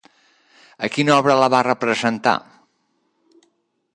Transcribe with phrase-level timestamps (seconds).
[0.85, 2.35] A quina obra la va representar?